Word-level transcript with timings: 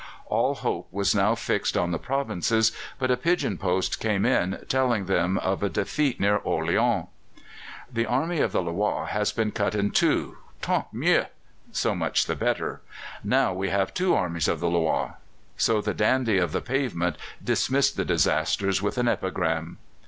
All 0.25 0.55
hope 0.55 0.87
was 0.91 1.13
now 1.13 1.35
fixed 1.35 1.77
on 1.77 1.91
the 1.91 1.99
provinces, 1.99 2.71
but 2.97 3.11
a 3.11 3.15
pigeon 3.15 3.59
post 3.59 3.99
came 3.99 4.25
in, 4.25 4.65
telling 4.67 5.05
them 5.05 5.37
of 5.37 5.61
a 5.61 5.69
defeat 5.69 6.19
near 6.19 6.37
Orleans. 6.37 7.05
"The 7.93 8.07
Army 8.07 8.39
of 8.39 8.51
the 8.51 8.63
Loire 8.63 9.05
has 9.09 9.31
been 9.31 9.51
cut 9.51 9.75
in 9.75 9.91
two! 9.91 10.39
Tant 10.59 10.87
mieux! 10.91 11.25
(So 11.71 11.93
much 11.93 12.25
the 12.25 12.35
better!) 12.35 12.81
Now 13.23 13.53
we 13.53 13.69
have 13.69 13.93
two 13.93 14.15
Armies 14.15 14.47
of 14.47 14.59
the 14.59 14.71
Loire." 14.71 15.17
So 15.55 15.81
the 15.81 15.93
dandy 15.93 16.39
of 16.39 16.51
the 16.51 16.61
pavement 16.61 17.15
dismissed 17.43 17.95
the 17.95 18.03
disaster 18.03 18.71
with 18.81 18.97
an 18.97 19.07
epigram. 19.07 19.77